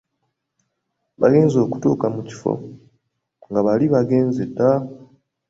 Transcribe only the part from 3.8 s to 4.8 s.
baagenze dda.